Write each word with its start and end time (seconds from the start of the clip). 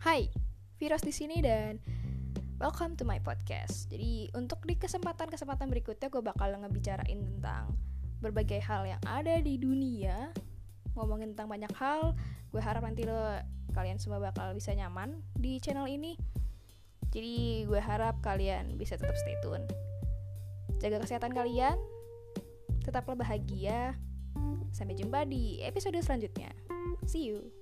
Hai, 0.00 0.32
Virus 0.80 1.04
di 1.04 1.12
sini 1.12 1.44
dan 1.44 1.76
welcome 2.56 2.96
to 2.96 3.04
my 3.04 3.20
podcast. 3.20 3.84
Jadi 3.92 4.32
untuk 4.32 4.64
di 4.64 4.72
kesempatan-kesempatan 4.80 5.68
berikutnya 5.68 6.08
gue 6.08 6.24
bakal 6.24 6.56
ngebicarain 6.56 7.20
tentang 7.20 7.76
berbagai 8.24 8.64
hal 8.64 8.88
yang 8.88 9.02
ada 9.04 9.44
di 9.44 9.60
dunia, 9.60 10.32
ngomongin 10.96 11.36
tentang 11.36 11.52
banyak 11.52 11.68
hal. 11.76 12.16
Gue 12.48 12.64
harap 12.64 12.80
nanti 12.80 13.04
lo 13.04 13.44
kalian 13.76 14.00
semua 14.00 14.24
bakal 14.24 14.56
bisa 14.56 14.72
nyaman 14.72 15.20
di 15.36 15.60
channel 15.60 15.84
ini. 15.84 16.16
Jadi 17.12 17.68
gue 17.68 17.80
harap 17.84 18.24
kalian 18.24 18.80
bisa 18.80 18.96
tetap 18.96 19.20
stay 19.20 19.36
tune. 19.44 19.68
Jaga 20.80 21.04
kesehatan 21.04 21.36
kalian, 21.36 21.76
tetaplah 22.80 23.20
bahagia. 23.20 24.00
Sampai 24.72 24.96
jumpa 24.96 25.28
di 25.28 25.60
episode 25.60 26.00
selanjutnya. 26.00 26.56
See 27.04 27.28
you. 27.28 27.59